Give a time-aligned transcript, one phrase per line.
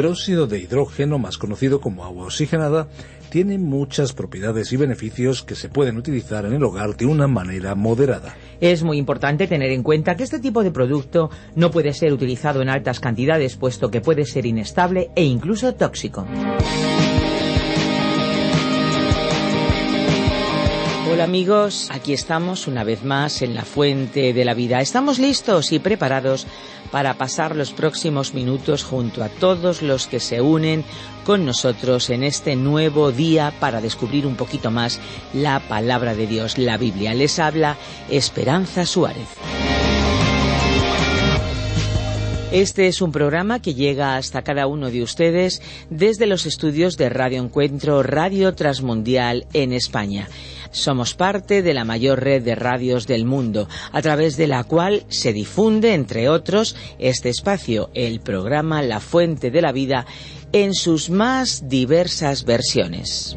[0.00, 2.88] Peróxido de hidrógeno, más conocido como agua oxigenada,
[3.28, 7.74] tiene muchas propiedades y beneficios que se pueden utilizar en el hogar de una manera
[7.74, 8.34] moderada.
[8.62, 12.62] Es muy importante tener en cuenta que este tipo de producto no puede ser utilizado
[12.62, 16.26] en altas cantidades puesto que puede ser inestable e incluso tóxico.
[21.10, 24.80] Hola amigos, aquí estamos una vez más en la Fuente de la Vida.
[24.80, 26.46] Estamos listos y preparados
[26.92, 30.84] para pasar los próximos minutos junto a todos los que se unen
[31.24, 35.00] con nosotros en este nuevo día para descubrir un poquito más
[35.34, 37.12] la palabra de Dios, la Biblia.
[37.12, 37.76] Les habla
[38.08, 39.26] Esperanza Suárez.
[42.52, 47.08] Este es un programa que llega hasta cada uno de ustedes desde los estudios de
[47.08, 50.28] Radio Encuentro Radio Transmundial en España.
[50.70, 55.04] Somos parte de la mayor red de radios del mundo, a través de la cual
[55.08, 60.06] se difunde, entre otros, este espacio, el programa La Fuente de la Vida,
[60.52, 63.36] en sus más diversas versiones.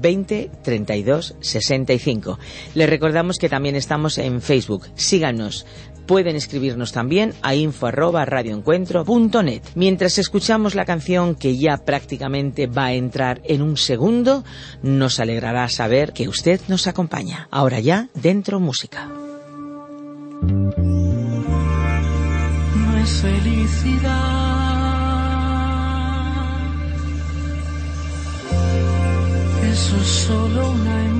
[0.00, 2.38] 20 32 65.
[2.74, 4.88] Les recordamos que también estamos en Facebook.
[4.94, 5.66] Síganos.
[6.06, 9.62] Pueden escribirnos también a info arroba radioencuentro.net.
[9.74, 14.44] Mientras escuchamos la canción que ya prácticamente va a entrar en un segundo,
[14.82, 17.48] nos alegrará saber que usted nos acompaña.
[17.50, 19.08] Ahora ya, dentro música.
[22.76, 24.53] No es felicidad
[29.74, 31.13] eso es solo una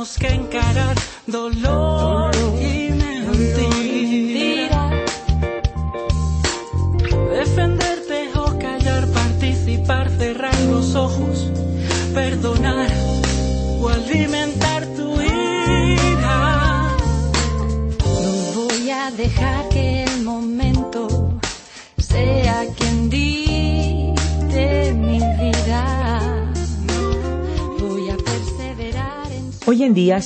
[0.00, 1.89] tendremos que encarar dolor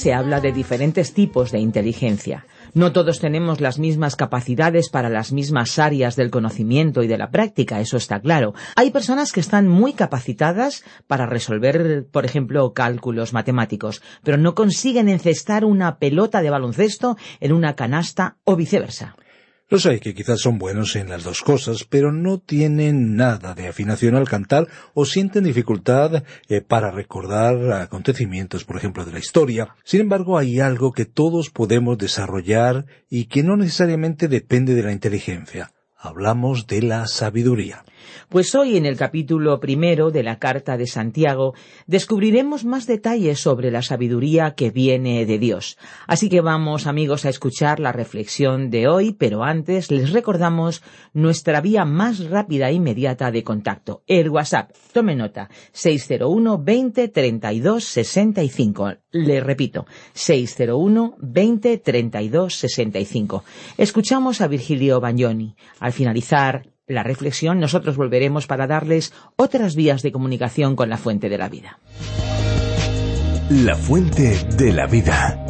[0.05, 2.45] se habla de diferentes tipos de inteligencia.
[2.75, 7.31] No todos tenemos las mismas capacidades para las mismas áreas del conocimiento y de la
[7.31, 8.53] práctica, eso está claro.
[8.77, 15.09] Hay personas que están muy capacitadas para resolver, por ejemplo, cálculos matemáticos, pero no consiguen
[15.09, 19.17] encestar una pelota de baloncesto en una canasta o viceversa.
[19.75, 23.67] Los hay que quizás son buenos en las dos cosas, pero no tienen nada de
[23.67, 29.75] afinación al cantar o sienten dificultad eh, para recordar acontecimientos, por ejemplo, de la historia.
[29.83, 34.93] Sin embargo, hay algo que todos podemos desarrollar y que no necesariamente depende de la
[34.93, 35.73] inteligencia.
[35.99, 37.85] Hablamos de la sabiduría.
[38.29, 41.55] Pues hoy en el capítulo primero de la carta de Santiago
[41.87, 45.79] descubriremos más detalles sobre la sabiduría que viene de Dios.
[46.07, 51.61] Así que vamos amigos a escuchar la reflexión de hoy, pero antes les recordamos nuestra
[51.61, 54.73] vía más rápida e inmediata de contacto, el WhatsApp.
[54.93, 58.93] Tome nota, 601 20 32 65.
[59.13, 63.45] Le repito, 601 20 32 65.
[63.79, 65.55] Escuchamos a Virgilio Bagnoni.
[65.81, 71.29] Al finalizar la reflexión, nosotros volveremos para darles otras vías de comunicación con la fuente
[71.29, 71.81] de la vida.
[73.51, 75.41] La fuente de la vida.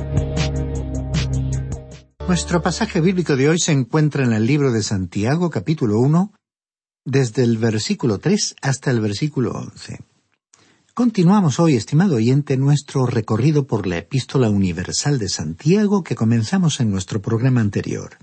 [2.28, 6.32] Nuestro pasaje bíblico de hoy se encuentra en el libro de Santiago, capítulo 1,
[7.04, 10.00] desde el versículo 3 hasta el versículo 11.
[10.94, 16.90] Continuamos hoy, estimado oyente, nuestro recorrido por la epístola universal de Santiago que comenzamos en
[16.90, 18.16] nuestro programa anterior.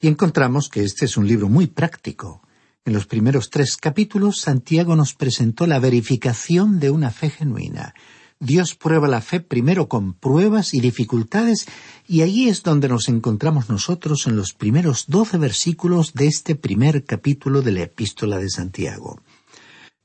[0.00, 2.42] Y encontramos que este es un libro muy práctico.
[2.86, 7.94] En los primeros tres capítulos, Santiago nos presentó la verificación de una fe genuina.
[8.38, 11.66] Dios prueba la fe primero con pruebas y dificultades,
[12.08, 17.04] y allí es donde nos encontramos nosotros en los primeros doce versículos de este primer
[17.04, 19.20] capítulo de la epístola de Santiago.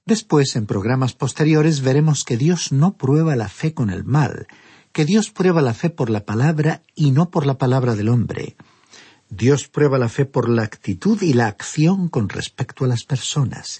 [0.06, 4.48] Después, en programas posteriores, veremos que Dios no prueba la fe con el mal,
[4.92, 8.58] que Dios prueba la fe por la palabra y no por la palabra del hombre.
[9.30, 13.80] Dios prueba la fe por la actitud y la acción con respecto a las personas.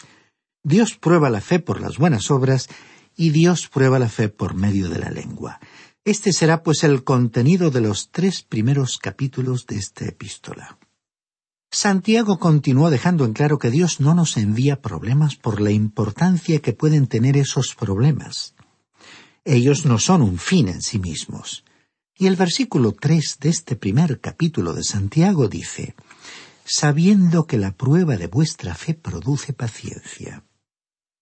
[0.64, 2.70] Dios prueba la fe por las buenas obras
[3.16, 5.60] y Dios prueba la fe por medio de la lengua.
[6.04, 10.78] Este será pues el contenido de los tres primeros capítulos de esta epístola.
[11.72, 16.72] Santiago continuó dejando en claro que Dios no nos envía problemas por la importancia que
[16.72, 18.56] pueden tener esos problemas.
[19.44, 21.65] Ellos no son un fin en sí mismos.
[22.18, 25.96] Y el versículo tres de este primer capítulo de Santiago dice
[26.66, 30.44] sabiendo que la prueba de vuestra fe produce paciencia.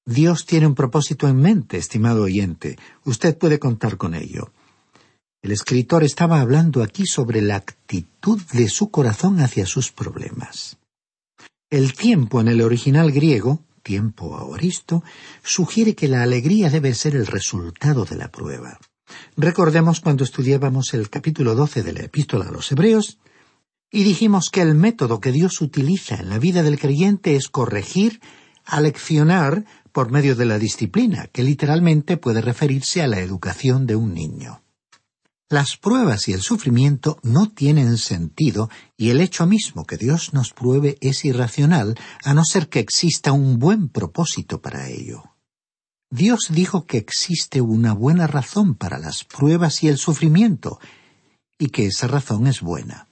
[0.06, 2.78] Dios tiene un propósito en mente, estimado oyente.
[3.04, 4.52] Usted puede contar con ello.
[5.42, 10.78] El escritor estaba hablando aquí sobre la actitud de su corazón hacia sus problemas.
[11.70, 15.04] El tiempo en el original griego, tiempo aoristo,
[15.44, 18.80] sugiere que la alegría debe ser el resultado de la prueba.
[19.38, 23.20] Recordemos cuando estudiábamos el capítulo 12 de la epístola a los Hebreos,
[23.92, 28.22] y dijimos que el método que Dios utiliza en la vida del creyente es corregir,
[28.66, 34.14] aleccionar por medio de la disciplina, que literalmente puede referirse a la educación de un
[34.14, 34.64] niño.
[35.50, 40.52] Las pruebas y el sufrimiento no tienen sentido y el hecho mismo que Dios nos
[40.52, 41.94] pruebe es irracional
[42.24, 45.33] a no ser que exista un buen propósito para ello.
[46.14, 50.80] Dios dijo que existe una buena razón para las pruebas y el sufrimiento,
[51.58, 53.08] y que esa razón es buena.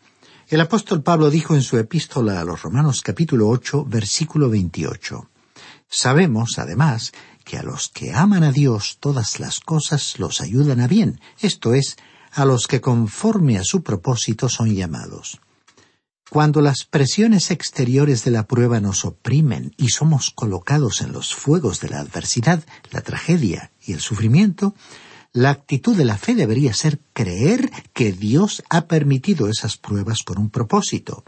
[0.47, 5.31] El apóstol Pablo dijo en su epístola a los Romanos capítulo 8, versículo 28.
[5.89, 7.11] Sabemos, además,
[7.43, 11.73] que a los que aman a Dios todas las cosas los ayudan a bien, esto
[11.73, 11.97] es,
[12.31, 15.41] a los que conforme a su propósito son llamados.
[16.31, 21.81] Cuando las presiones exteriores de la prueba nos oprimen y somos colocados en los fuegos
[21.81, 24.73] de la adversidad, la tragedia y el sufrimiento,
[25.33, 30.37] la actitud de la fe debería ser creer que Dios ha permitido esas pruebas con
[30.37, 31.25] un propósito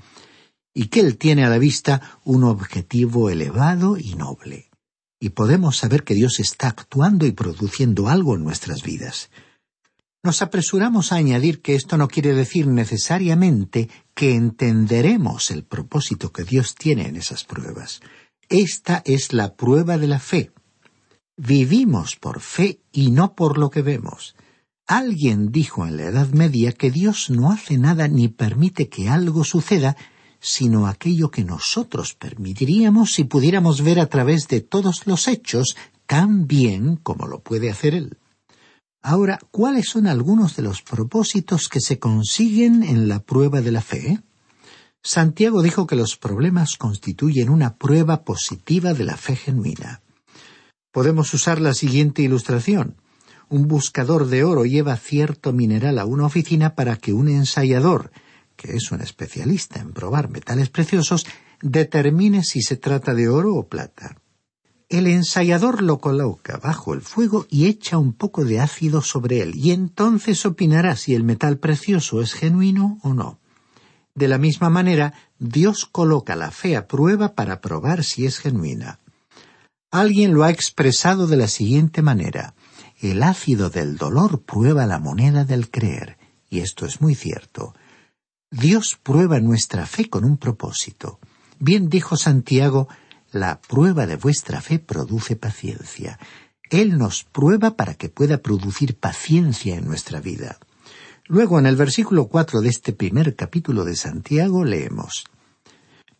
[0.73, 4.69] y que Él tiene a la vista un objetivo elevado y noble.
[5.19, 9.29] Y podemos saber que Dios está actuando y produciendo algo en nuestras vidas.
[10.25, 16.45] Nos apresuramos a añadir que esto no quiere decir necesariamente que entenderemos el propósito que
[16.45, 17.99] Dios tiene en esas pruebas.
[18.47, 20.51] Esta es la prueba de la fe.
[21.35, 24.37] Vivimos por fe y no por lo que vemos.
[24.87, 29.43] Alguien dijo en la Edad Media que Dios no hace nada ni permite que algo
[29.43, 29.97] suceda,
[30.39, 35.75] sino aquello que nosotros permitiríamos si pudiéramos ver a través de todos los hechos
[36.05, 38.17] tan bien como lo puede hacer Él.
[39.05, 43.81] Ahora, ¿cuáles son algunos de los propósitos que se consiguen en la prueba de la
[43.81, 44.21] fe?
[45.03, 50.01] Santiago dijo que los problemas constituyen una prueba positiva de la fe genuina.
[50.93, 52.95] Podemos usar la siguiente ilustración.
[53.49, 58.09] un buscador de oro lleva cierto mineral a una oficina para que un ensayador,
[58.55, 61.27] que es un especialista en probar metales preciosos,
[61.61, 64.22] determine si se trata de oro o plata.
[64.93, 69.55] El ensayador lo coloca bajo el fuego y echa un poco de ácido sobre él,
[69.55, 73.39] y entonces opinará si el metal precioso es genuino o no.
[74.13, 78.99] De la misma manera, Dios coloca la fe a prueba para probar si es genuina.
[79.89, 82.53] Alguien lo ha expresado de la siguiente manera.
[83.01, 86.19] El ácido del dolor prueba la moneda del creer,
[86.51, 87.73] y esto es muy cierto.
[88.51, 91.19] Dios prueba nuestra fe con un propósito.
[91.57, 92.89] Bien dijo Santiago,
[93.33, 96.19] la prueba de vuestra fe produce paciencia.
[96.69, 100.59] Él nos prueba para que pueda producir paciencia en nuestra vida.
[101.25, 105.25] Luego, en el versículo cuatro de este primer capítulo de Santiago, leemos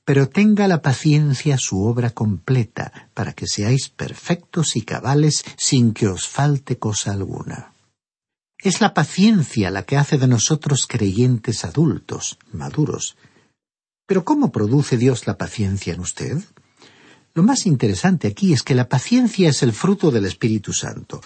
[0.05, 6.08] Pero tenga la paciencia su obra completa, para que seáis perfectos y cabales sin que
[6.08, 7.74] os falte cosa alguna.
[8.58, 13.17] Es la paciencia la que hace de nosotros creyentes adultos, maduros.
[14.08, 16.38] Pero ¿cómo produce Dios la paciencia en usted?
[17.36, 21.20] Lo más interesante aquí es que la paciencia es el fruto del Espíritu Santo.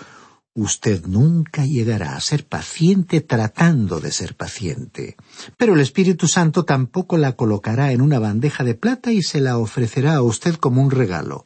[0.53, 5.17] Usted nunca llegará a ser paciente tratando de ser paciente.
[5.57, 9.57] Pero el Espíritu Santo tampoco la colocará en una bandeja de plata y se la
[9.57, 11.45] ofrecerá a usted como un regalo.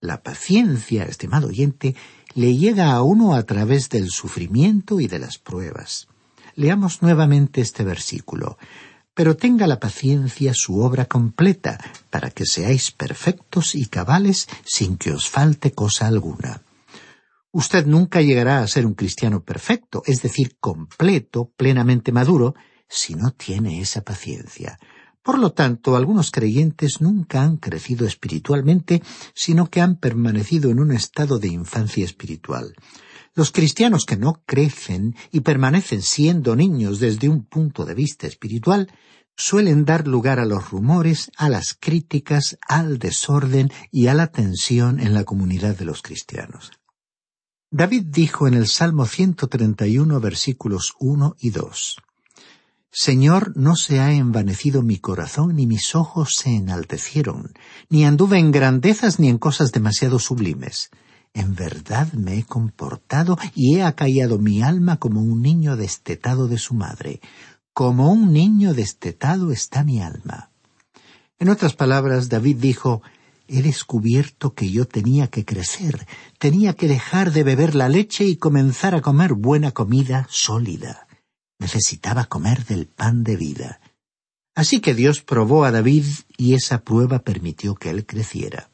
[0.00, 1.94] La paciencia, estimado oyente,
[2.34, 6.08] le llega a uno a través del sufrimiento y de las pruebas.
[6.56, 8.56] Leamos nuevamente este versículo
[9.14, 11.78] pero tenga la paciencia su obra completa,
[12.10, 16.62] para que seáis perfectos y cabales sin que os falte cosa alguna.
[17.52, 22.56] Usted nunca llegará a ser un cristiano perfecto, es decir, completo, plenamente maduro,
[22.88, 24.78] si no tiene esa paciencia.
[25.22, 29.02] Por lo tanto, algunos creyentes nunca han crecido espiritualmente,
[29.34, 32.74] sino que han permanecido en un estado de infancia espiritual.
[33.34, 38.92] Los cristianos que no crecen y permanecen siendo niños desde un punto de vista espiritual
[39.36, 45.00] suelen dar lugar a los rumores, a las críticas, al desorden y a la tensión
[45.00, 46.70] en la comunidad de los cristianos.
[47.72, 51.96] David dijo en el Salmo 131 versículos 1 y 2
[52.96, 57.52] Señor, no se ha envanecido mi corazón, ni mis ojos se enaltecieron,
[57.88, 60.90] ni anduve en grandezas ni en cosas demasiado sublimes.
[61.34, 66.58] En verdad me he comportado y he acallado mi alma como un niño destetado de
[66.58, 67.20] su madre.
[67.72, 70.50] Como un niño destetado está mi alma.
[71.40, 73.02] En otras palabras, David dijo,
[73.48, 76.06] He descubierto que yo tenía que crecer,
[76.38, 81.08] tenía que dejar de beber la leche y comenzar a comer buena comida sólida.
[81.58, 83.80] Necesitaba comer del pan de vida.
[84.54, 86.06] Así que Dios probó a David
[86.38, 88.70] y esa prueba permitió que él creciera.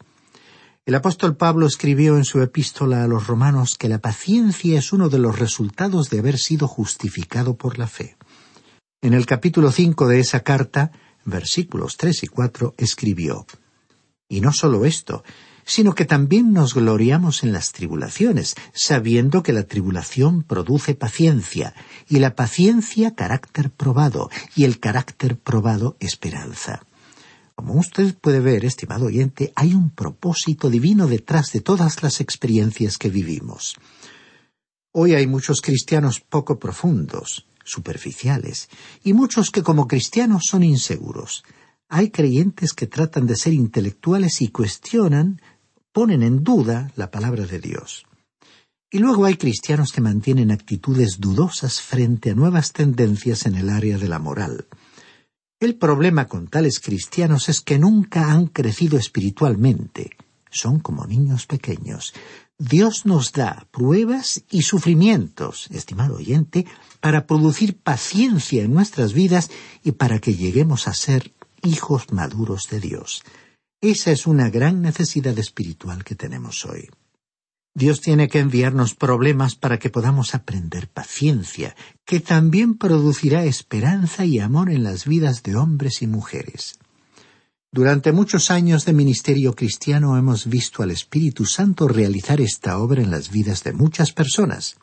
[0.90, 5.08] El apóstol Pablo escribió en su epístola a los romanos que la paciencia es uno
[5.08, 8.16] de los resultados de haber sido justificado por la fe.
[9.00, 10.90] En el capítulo cinco de esa carta,
[11.24, 13.46] versículos tres y cuatro, escribió
[14.28, 15.22] Y no solo esto,
[15.64, 21.72] sino que también nos gloriamos en las tribulaciones, sabiendo que la tribulación produce paciencia,
[22.08, 26.82] y la paciencia carácter probado, y el carácter probado esperanza.
[27.60, 32.96] Como usted puede ver, estimado oyente, hay un propósito divino detrás de todas las experiencias
[32.96, 33.76] que vivimos.
[34.92, 38.70] Hoy hay muchos cristianos poco profundos, superficiales,
[39.04, 41.44] y muchos que como cristianos son inseguros.
[41.90, 45.42] Hay creyentes que tratan de ser intelectuales y cuestionan,
[45.92, 48.06] ponen en duda la palabra de Dios.
[48.90, 53.98] Y luego hay cristianos que mantienen actitudes dudosas frente a nuevas tendencias en el área
[53.98, 54.66] de la moral.
[55.60, 60.16] El problema con tales cristianos es que nunca han crecido espiritualmente.
[60.50, 62.14] Son como niños pequeños.
[62.58, 66.64] Dios nos da pruebas y sufrimientos, estimado oyente,
[67.00, 69.50] para producir paciencia en nuestras vidas
[69.84, 73.22] y para que lleguemos a ser hijos maduros de Dios.
[73.82, 76.88] Esa es una gran necesidad espiritual que tenemos hoy.
[77.74, 84.40] Dios tiene que enviarnos problemas para que podamos aprender paciencia, que también producirá esperanza y
[84.40, 86.78] amor en las vidas de hombres y mujeres.
[87.72, 93.12] Durante muchos años de ministerio cristiano hemos visto al Espíritu Santo realizar esta obra en
[93.12, 94.76] las vidas de muchas personas.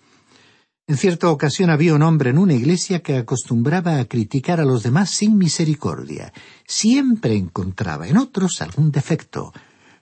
[0.88, 4.84] En cierta ocasión había un hombre en una iglesia que acostumbraba a criticar a los
[4.84, 6.32] demás sin misericordia.
[6.65, 9.51] Siempre encontraba en otros algún defecto.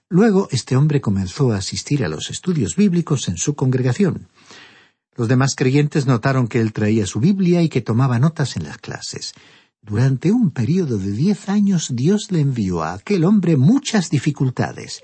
[0.10, 4.28] Luego este hombre comenzó a asistir a los estudios bíblicos en su congregación.
[5.16, 8.78] Los demás creyentes notaron que él traía su Biblia y que tomaba notas en las
[8.78, 9.34] clases.
[9.82, 15.02] Durante un período de diez años Dios le envió a aquel hombre muchas dificultades.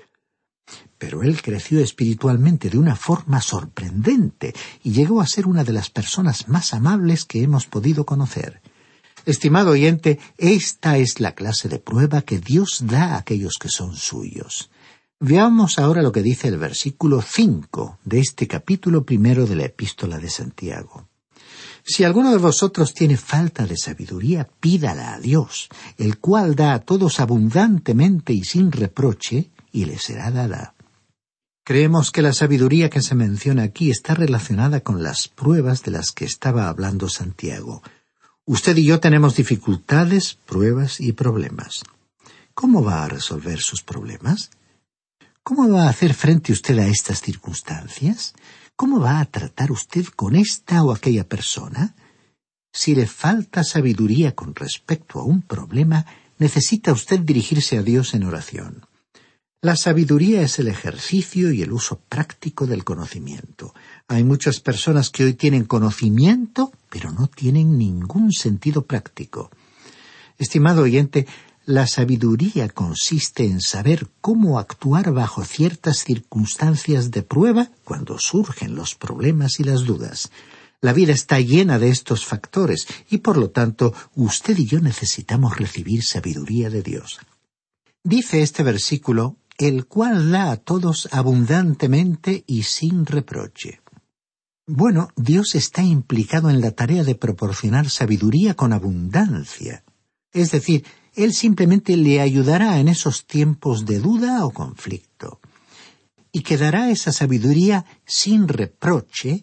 [0.98, 4.54] pero él creció espiritualmente de una forma sorprendente
[4.84, 8.62] y llegó a ser una de las personas más amables que hemos podido conocer.
[9.26, 13.96] Estimado oyente, esta es la clase de prueba que Dios da a aquellos que son
[13.96, 14.70] suyos.
[15.24, 20.18] Veamos ahora lo que dice el versículo cinco de este capítulo primero de la epístola
[20.18, 21.06] de Santiago.
[21.84, 26.80] Si alguno de vosotros tiene falta de sabiduría, pídala a Dios, el cual da a
[26.80, 30.74] todos abundantemente y sin reproche, y le será dada.
[31.62, 36.10] Creemos que la sabiduría que se menciona aquí está relacionada con las pruebas de las
[36.10, 37.80] que estaba hablando Santiago.
[38.44, 41.84] Usted y yo tenemos dificultades, pruebas y problemas.
[42.54, 44.50] ¿Cómo va a resolver sus problemas?
[45.44, 48.34] ¿Cómo va a hacer frente usted a estas circunstancias?
[48.76, 51.96] ¿Cómo va a tratar usted con esta o aquella persona?
[52.72, 56.06] Si le falta sabiduría con respecto a un problema,
[56.38, 58.86] necesita usted dirigirse a Dios en oración.
[59.60, 63.74] La sabiduría es el ejercicio y el uso práctico del conocimiento.
[64.06, 69.50] Hay muchas personas que hoy tienen conocimiento, pero no tienen ningún sentido práctico.
[70.38, 71.26] Estimado oyente,
[71.64, 78.94] la sabiduría consiste en saber cómo actuar bajo ciertas circunstancias de prueba cuando surgen los
[78.94, 80.30] problemas y las dudas.
[80.80, 85.56] La vida está llena de estos factores y por lo tanto usted y yo necesitamos
[85.56, 87.20] recibir sabiduría de Dios.
[88.02, 93.80] Dice este versículo el cual da a todos abundantemente y sin reproche.
[94.66, 99.84] Bueno, Dios está implicado en la tarea de proporcionar sabiduría con abundancia.
[100.32, 105.40] Es decir, Él simplemente le ayudará en esos tiempos de duda o conflicto.
[106.32, 109.42] Y que dará esa sabiduría sin reproche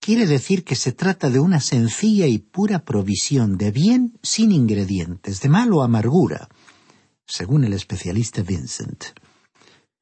[0.00, 5.40] quiere decir que se trata de una sencilla y pura provisión de bien sin ingredientes
[5.40, 6.48] de mal o amargura,
[7.26, 9.04] según el especialista Vincent.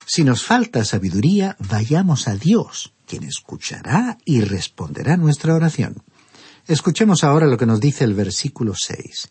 [0.06, 6.02] Si nos falta sabiduría, vayamos a Dios, quien escuchará y responderá nuestra oración.
[6.66, 9.28] Escuchemos ahora lo que nos dice el versículo seis.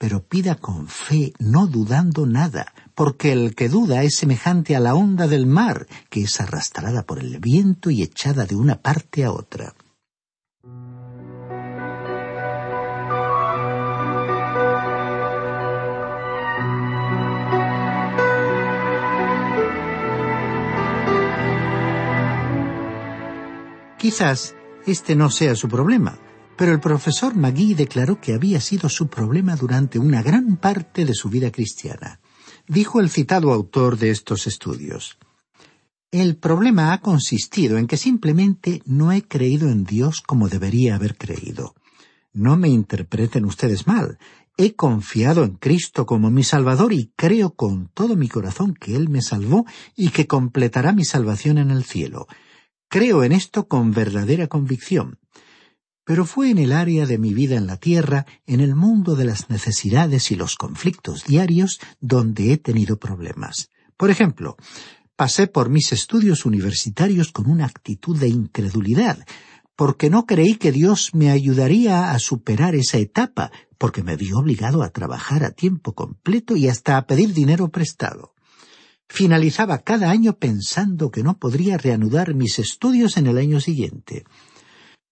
[0.00, 4.94] Pero pida con fe, no dudando nada, porque el que duda es semejante a la
[4.94, 9.30] onda del mar, que es arrastrada por el viento y echada de una parte a
[9.30, 9.74] otra.
[23.98, 24.54] Quizás
[24.86, 26.18] este no sea su problema,
[26.60, 31.14] pero el profesor Magui declaró que había sido su problema durante una gran parte de
[31.14, 32.20] su vida cristiana.
[32.68, 35.16] Dijo el citado autor de estos estudios.
[36.10, 41.16] El problema ha consistido en que simplemente no he creído en Dios como debería haber
[41.16, 41.74] creído.
[42.34, 44.18] No me interpreten ustedes mal.
[44.58, 49.08] He confiado en Cristo como mi Salvador y creo con todo mi corazón que Él
[49.08, 49.64] me salvó
[49.96, 52.26] y que completará mi salvación en el cielo.
[52.90, 55.19] Creo en esto con verdadera convicción.
[56.10, 59.24] Pero fue en el área de mi vida en la tierra, en el mundo de
[59.24, 63.70] las necesidades y los conflictos diarios, donde he tenido problemas.
[63.96, 64.56] Por ejemplo,
[65.14, 69.24] pasé por mis estudios universitarios con una actitud de incredulidad,
[69.76, 74.82] porque no creí que Dios me ayudaría a superar esa etapa, porque me vi obligado
[74.82, 78.34] a trabajar a tiempo completo y hasta a pedir dinero prestado.
[79.08, 84.24] Finalizaba cada año pensando que no podría reanudar mis estudios en el año siguiente.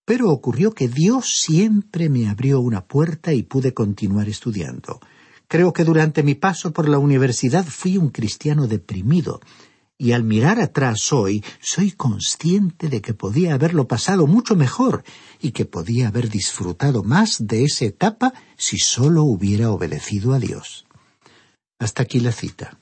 [0.09, 5.01] Pero ocurrió que Dios siempre me abrió una puerta y pude continuar estudiando.
[5.49, 9.43] Creo que durante mi paso por la universidad fui un cristiano deprimido,
[9.99, 15.05] y al mirar atrás hoy soy consciente de que podía haberlo pasado mucho mejor
[15.43, 20.87] y que podía haber disfrutado más de esa etapa si solo hubiera obedecido a Dios.
[21.79, 22.79] Hasta aquí la cita.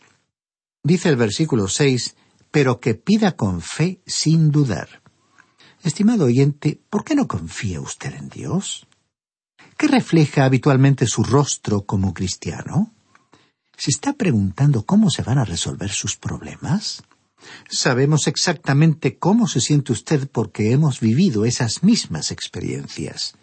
[0.84, 2.14] Dice el versículo seis,
[2.52, 5.02] pero que pida con fe sin dudar.
[5.87, 8.88] Estimado oyente, ¿por qué no confía usted en Dios?
[9.79, 12.92] ¿Qué refleja habitualmente su rostro como cristiano?
[13.77, 17.05] ¿Se está preguntando cómo se van a resolver sus problemas?
[17.70, 23.37] Sabemos exactamente cómo se siente usted porque hemos vivido esas mismas experiencias.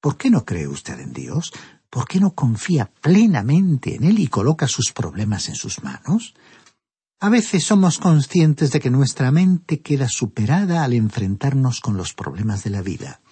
[0.00, 1.52] ¿Por qué no cree usted en Dios?
[1.90, 6.32] ¿Por qué no confía plenamente en Él y coloca sus problemas en sus manos?
[7.24, 12.64] A veces somos conscientes de que nuestra mente queda superada al enfrentarnos con los problemas
[12.64, 13.22] de la vida.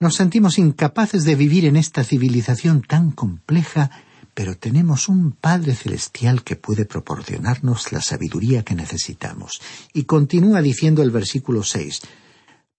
[0.00, 3.92] Nos sentimos incapaces de vivir en esta civilización tan compleja,
[4.34, 9.60] pero tenemos un Padre Celestial que puede proporcionarnos la sabiduría que necesitamos.
[9.92, 12.00] Y continúa diciendo el versículo seis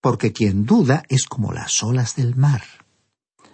[0.02, 2.64] porque quien duda es como las olas del mar,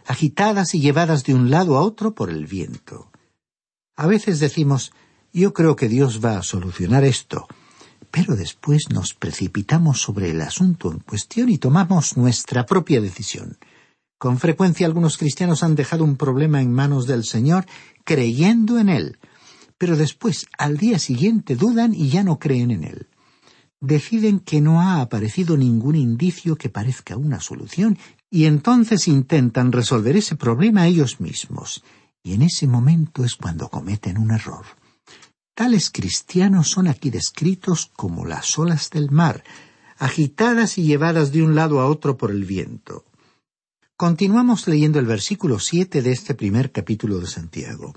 [0.08, 3.12] agitadas y llevadas de un lado a otro por el viento.
[3.96, 4.92] A veces decimos
[5.42, 7.48] yo creo que Dios va a solucionar esto,
[8.12, 13.58] Pero después nos precipitamos sobre el asunto en cuestión y tomamos nuestra propia decisión.
[14.18, 17.66] Con frecuencia algunos cristianos han dejado un problema en manos del Señor
[18.06, 19.18] creyendo en Él,
[19.78, 23.08] pero después, al día siguiente, dudan y ya no creen en Él.
[23.82, 27.98] Deciden que no ha aparecido ningún indicio que parezca una solución
[28.30, 31.84] y entonces intentan resolver ese problema ellos mismos.
[32.24, 34.66] Y en ese momento es cuando cometen un error.
[35.56, 39.42] Tales cristianos son aquí descritos como las olas del mar,
[39.98, 43.06] agitadas y llevadas de un lado a otro por el viento.
[43.96, 47.94] Continuamos leyendo el versículo siete de este primer capítulo de Santiago.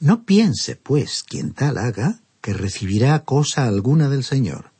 [0.00, 4.72] No piense, pues, quien tal haga, que recibirá cosa alguna del Señor.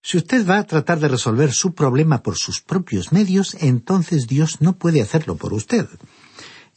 [0.00, 4.60] Si usted va a tratar de resolver su problema por sus propios medios, entonces Dios
[4.60, 5.88] no puede hacerlo por usted.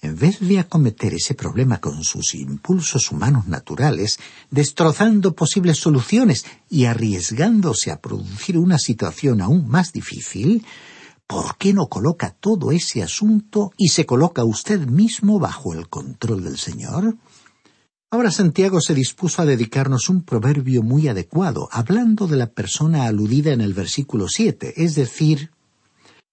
[0.03, 4.17] En vez de acometer ese problema con sus impulsos humanos naturales,
[4.49, 10.65] destrozando posibles soluciones y arriesgándose a producir una situación aún más difícil,
[11.27, 16.43] ¿por qué no coloca todo ese asunto y se coloca usted mismo bajo el control
[16.45, 17.15] del Señor?
[18.09, 23.53] Ahora Santiago se dispuso a dedicarnos un proverbio muy adecuado, hablando de la persona aludida
[23.53, 25.51] en el versículo siete, es decir,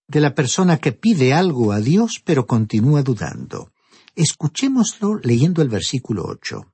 [0.09, 3.73] de la persona que pide algo a Dios pero continúa dudando.
[4.17, 6.73] Escuchémoslo leyendo el versículo ocho.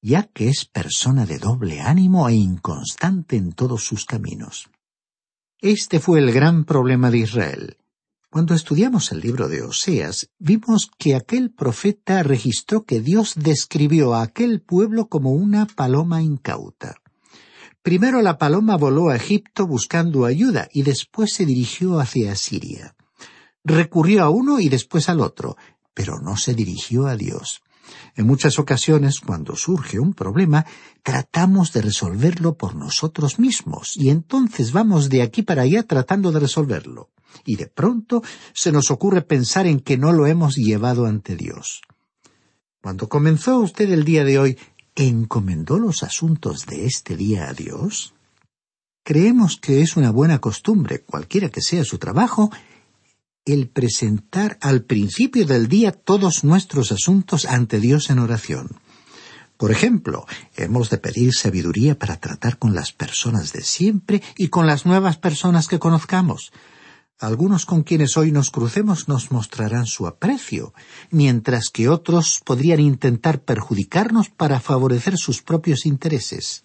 [0.00, 4.70] Ya que es persona de doble ánimo e inconstante en todos sus caminos.
[5.60, 7.76] Este fue el gran problema de Israel.
[8.30, 14.22] Cuando estudiamos el libro de Oseas, vimos que aquel profeta registró que Dios describió a
[14.22, 16.96] aquel pueblo como una paloma incauta.
[17.86, 22.96] Primero la paloma voló a Egipto buscando ayuda y después se dirigió hacia Siria.
[23.62, 25.56] Recurrió a uno y después al otro,
[25.94, 27.62] pero no se dirigió a Dios.
[28.16, 30.66] En muchas ocasiones, cuando surge un problema,
[31.04, 36.40] tratamos de resolverlo por nosotros mismos y entonces vamos de aquí para allá tratando de
[36.40, 37.10] resolverlo
[37.44, 38.20] y de pronto
[38.52, 41.82] se nos ocurre pensar en que no lo hemos llevado ante Dios.
[42.82, 44.58] Cuando comenzó usted el día de hoy,
[44.96, 48.14] ¿encomendó los asuntos de este día a Dios?
[49.04, 52.50] Creemos que es una buena costumbre, cualquiera que sea su trabajo,
[53.44, 58.80] el presentar al principio del día todos nuestros asuntos ante Dios en oración.
[59.56, 64.66] Por ejemplo, hemos de pedir sabiduría para tratar con las personas de siempre y con
[64.66, 66.52] las nuevas personas que conozcamos.
[67.18, 70.74] Algunos con quienes hoy nos crucemos nos mostrarán su aprecio,
[71.10, 76.62] mientras que otros podrían intentar perjudicarnos para favorecer sus propios intereses.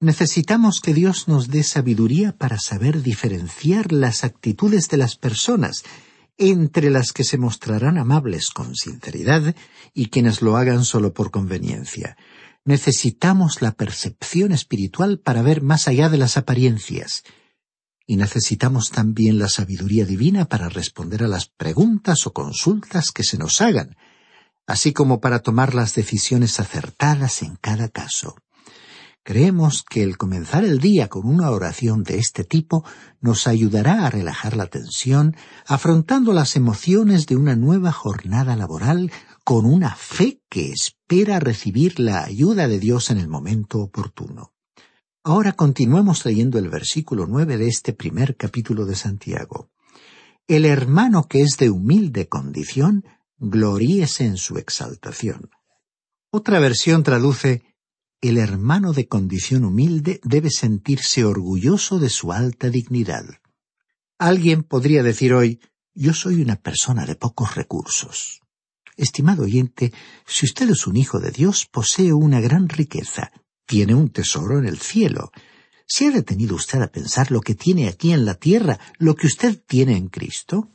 [0.00, 5.84] Necesitamos que Dios nos dé sabiduría para saber diferenciar las actitudes de las personas,
[6.38, 9.54] entre las que se mostrarán amables con sinceridad
[9.92, 12.16] y quienes lo hagan solo por conveniencia.
[12.64, 17.24] Necesitamos la percepción espiritual para ver más allá de las apariencias,
[18.10, 23.38] y necesitamos también la sabiduría divina para responder a las preguntas o consultas que se
[23.38, 23.96] nos hagan,
[24.66, 28.34] así como para tomar las decisiones acertadas en cada caso.
[29.22, 32.84] Creemos que el comenzar el día con una oración de este tipo
[33.20, 39.12] nos ayudará a relajar la tensión, afrontando las emociones de una nueva jornada laboral
[39.44, 44.52] con una fe que espera recibir la ayuda de Dios en el momento oportuno.
[45.22, 49.70] Ahora continuemos leyendo el versículo nueve de este primer capítulo de Santiago.
[50.48, 53.04] El hermano que es de humilde condición,
[53.36, 55.50] gloríese en su exaltación.
[56.30, 57.62] Otra versión traduce
[58.22, 63.26] el hermano de condición humilde debe sentirse orgulloso de su alta dignidad.
[64.18, 65.60] Alguien podría decir hoy
[65.92, 68.40] yo soy una persona de pocos recursos.
[68.96, 69.92] Estimado oyente,
[70.26, 73.32] si usted es un hijo de Dios, posee una gran riqueza,
[73.70, 75.30] tiene un tesoro en el cielo.
[75.86, 79.28] ¿Se ha detenido usted a pensar lo que tiene aquí en la tierra, lo que
[79.28, 80.70] usted tiene en Cristo?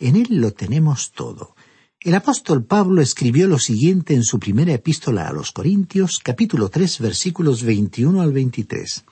[0.00, 1.54] En Él lo tenemos todo.
[2.00, 7.00] El apóstol Pablo escribió lo siguiente en su primera epístola a los Corintios, capítulo tres,
[7.00, 9.04] versículos 21 al 23.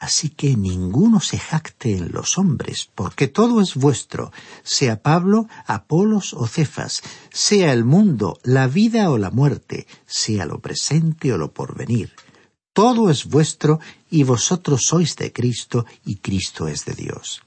[0.00, 4.32] Así que ninguno se jacte en los hombres, porque todo es vuestro,
[4.64, 7.00] sea Pablo, Apolos o Cefas,
[7.32, 12.12] sea el mundo, la vida o la muerte, sea lo presente o lo porvenir.
[12.74, 17.40] Todo es vuestro y vosotros sois de Cristo y Cristo es de Dios.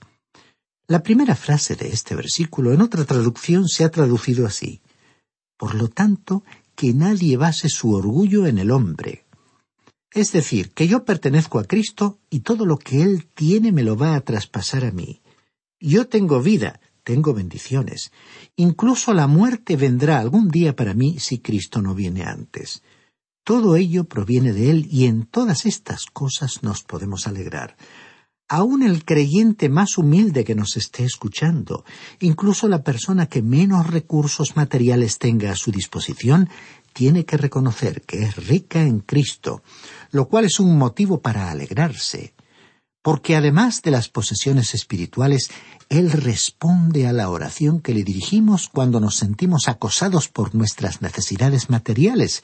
[0.88, 4.82] La primera frase de este versículo en otra traducción se ha traducido así.
[5.56, 6.44] Por lo tanto,
[6.76, 9.28] que nadie base su orgullo en el hombre,
[10.18, 13.96] es decir, que yo pertenezco a Cristo y todo lo que Él tiene me lo
[13.96, 15.22] va a traspasar a mí.
[15.80, 18.12] Yo tengo vida, tengo bendiciones.
[18.56, 22.82] Incluso la muerte vendrá algún día para mí si Cristo no viene antes.
[23.47, 27.77] Todo ello proviene de Él y en todas estas cosas nos podemos alegrar.
[28.49, 31.86] Aún el creyente más humilde que nos esté escuchando,
[32.19, 36.49] incluso la persona que menos recursos materiales tenga a su disposición,
[36.91, 39.63] tiene que reconocer que es rica en Cristo,
[40.12, 42.33] lo cual es un motivo para alegrarse,
[43.01, 45.51] porque además de las posesiones espirituales,
[45.88, 51.69] Él responde a la oración que le dirigimos cuando nos sentimos acosados por nuestras necesidades
[51.69, 52.43] materiales,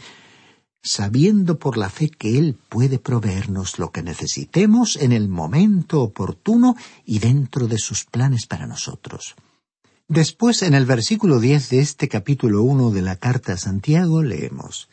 [0.84, 6.76] sabiendo por la fe que Él puede proveernos lo que necesitemos en el momento oportuno
[7.06, 9.36] y dentro de sus planes para nosotros.
[10.10, 14.90] Después, en el versículo diez de este capítulo uno de la carta a Santiago, leemos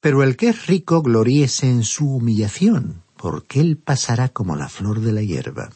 [0.00, 5.00] Pero el que es rico gloríese en su humillación, porque él pasará como la flor
[5.00, 5.70] de la hierba.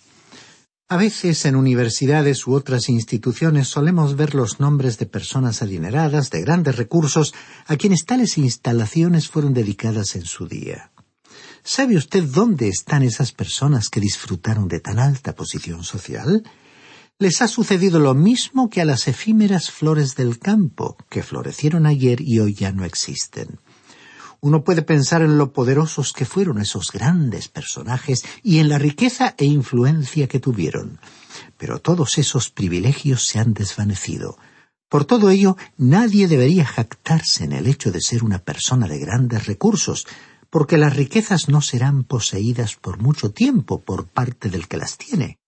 [0.86, 6.42] A veces en universidades u otras instituciones solemos ver los nombres de personas adineradas, de
[6.42, 7.32] grandes recursos,
[7.66, 10.90] a quienes tales instalaciones fueron dedicadas en su día.
[11.62, 16.42] ¿Sabe usted dónde están esas personas que disfrutaron de tan alta posición social?
[17.18, 22.20] Les ha sucedido lo mismo que a las efímeras flores del campo, que florecieron ayer
[22.20, 23.58] y hoy ya no existen.
[24.44, 29.34] Uno puede pensar en lo poderosos que fueron esos grandes personajes y en la riqueza
[29.38, 31.00] e influencia que tuvieron.
[31.56, 34.36] Pero todos esos privilegios se han desvanecido.
[34.90, 39.46] Por todo ello, nadie debería jactarse en el hecho de ser una persona de grandes
[39.46, 40.06] recursos,
[40.50, 45.38] porque las riquezas no serán poseídas por mucho tiempo por parte del que las tiene.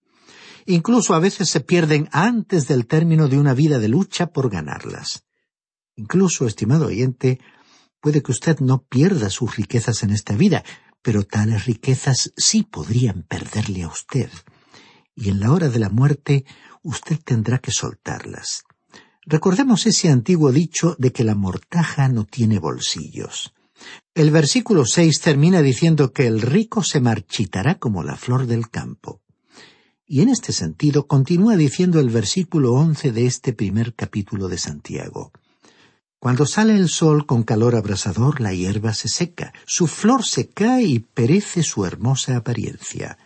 [0.65, 5.23] Incluso a veces se pierden antes del término de una vida de lucha por ganarlas.
[5.97, 7.41] Incluso, estimado oyente,
[8.07, 10.63] Puede que usted no pierda sus riquezas en esta vida,
[11.03, 14.31] pero tales riquezas sí podrían perderle a usted.
[15.17, 16.45] Y en la hora de la muerte
[16.85, 18.63] usted tendrá que soltarlas.
[19.23, 23.53] Recordemos ese antiguo dicho de que la mortaja no tiene bolsillos.
[24.15, 29.21] El versículo seis termina diciendo que el rico se marchitará como la flor del campo.
[30.07, 35.33] Y en este sentido continúa diciendo el versículo once de este primer capítulo de Santiago.
[36.19, 40.85] Cuando sale el sol con calor abrasador, la hierba se seca, su flor se cae
[40.85, 43.19] y perece su hermosa apariencia.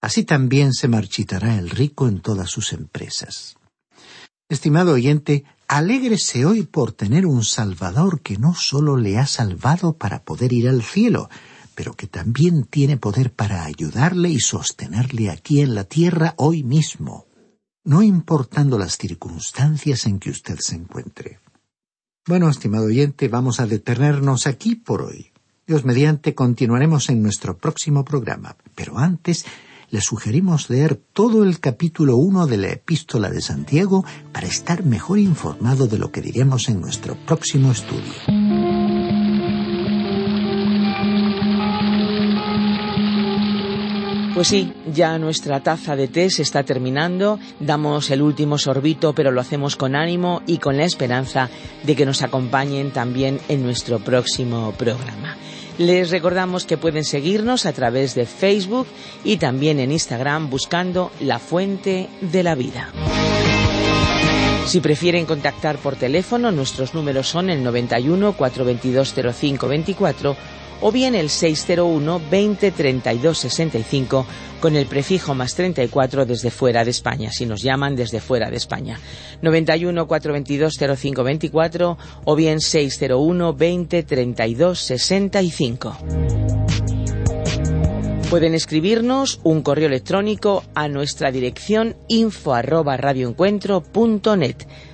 [0.00, 3.56] Así también se marchitará el rico en todas sus empresas.
[4.48, 10.22] Estimado oyente, alégrese hoy por tener un Salvador que no sólo le ha salvado para
[10.22, 11.28] poder ir al cielo,
[11.74, 17.26] pero que también tiene poder para ayudarle y sostenerle aquí en la tierra hoy mismo,
[17.84, 21.40] no importando las circunstancias en que usted se encuentre.
[22.28, 25.32] Bueno, estimado oyente, vamos a detenernos aquí por hoy.
[25.66, 29.46] Dios mediante continuaremos en nuestro próximo programa, pero antes
[29.88, 35.18] le sugerimos leer todo el capítulo 1 de la epístola de Santiago para estar mejor
[35.18, 38.12] informado de lo que diremos en nuestro próximo estudio.
[44.38, 49.32] Pues sí, ya nuestra taza de té se está terminando, damos el último sorbito, pero
[49.32, 51.50] lo hacemos con ánimo y con la esperanza
[51.82, 55.36] de que nos acompañen también en nuestro próximo programa.
[55.78, 58.86] Les recordamos que pueden seguirnos a través de Facebook
[59.24, 62.92] y también en Instagram buscando La Fuente de la Vida.
[64.66, 70.36] Si prefieren contactar por teléfono, nuestros números son el 91 422 0524
[70.80, 74.26] o bien el 601 20 32 65
[74.60, 78.56] con el prefijo más 34 desde fuera de España, si nos llaman desde fuera de
[78.56, 78.98] España.
[79.42, 85.96] 91 422 0524 o bien 601 20 32 65.
[88.30, 92.98] Pueden escribirnos un correo electrónico a nuestra dirección info arroba.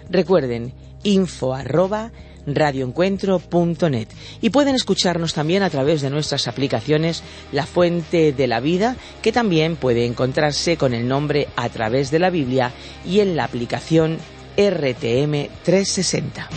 [0.09, 2.12] Recuerden, info arroba
[2.46, 4.09] radioencuentro.net
[4.40, 9.33] y pueden escucharnos también a través de nuestras aplicaciones La Fuente de la Vida, que
[9.33, 12.72] también puede encontrarse con el nombre A través de la Biblia
[13.07, 14.18] y en la aplicación
[14.57, 16.48] RTM 360.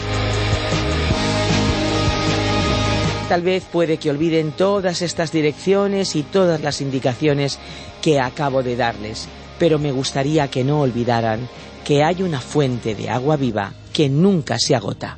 [3.29, 7.59] Tal vez puede que olviden todas estas direcciones y todas las indicaciones
[8.01, 9.27] que acabo de darles,
[9.59, 11.49] pero me gustaría que no olvidaran
[11.83, 15.17] que hay una fuente de agua viva que nunca se agota